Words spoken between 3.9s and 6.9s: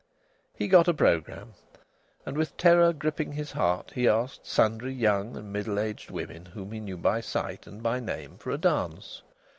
he asked sundry young and middle aged women whom he